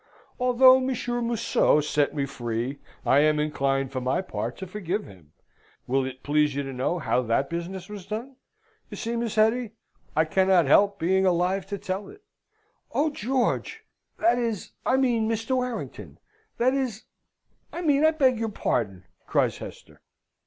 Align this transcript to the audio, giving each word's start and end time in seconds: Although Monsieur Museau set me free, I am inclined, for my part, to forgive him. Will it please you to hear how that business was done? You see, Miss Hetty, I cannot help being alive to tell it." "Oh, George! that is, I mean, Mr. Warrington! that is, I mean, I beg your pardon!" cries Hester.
Although 0.39 0.79
Monsieur 0.79 1.21
Museau 1.21 1.79
set 1.79 2.15
me 2.15 2.25
free, 2.25 2.79
I 3.05 3.19
am 3.19 3.39
inclined, 3.39 3.91
for 3.91 4.01
my 4.01 4.19
part, 4.23 4.57
to 4.57 4.65
forgive 4.65 5.05
him. 5.05 5.31
Will 5.85 6.03
it 6.05 6.23
please 6.23 6.55
you 6.55 6.63
to 6.63 6.73
hear 6.73 6.99
how 7.01 7.21
that 7.21 7.51
business 7.51 7.87
was 7.87 8.07
done? 8.07 8.35
You 8.89 8.97
see, 8.97 9.15
Miss 9.15 9.35
Hetty, 9.35 9.73
I 10.15 10.25
cannot 10.25 10.65
help 10.65 10.97
being 10.97 11.27
alive 11.27 11.67
to 11.67 11.77
tell 11.77 12.09
it." 12.09 12.23
"Oh, 12.91 13.11
George! 13.11 13.83
that 14.17 14.39
is, 14.39 14.71
I 14.87 14.97
mean, 14.97 15.29
Mr. 15.29 15.55
Warrington! 15.55 16.17
that 16.57 16.73
is, 16.73 17.03
I 17.71 17.83
mean, 17.83 18.03
I 18.03 18.09
beg 18.09 18.39
your 18.39 18.49
pardon!" 18.49 19.03
cries 19.27 19.59
Hester. 19.59 20.01